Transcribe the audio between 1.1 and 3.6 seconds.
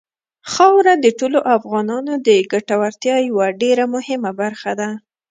ټولو افغانانو د ګټورتیا یوه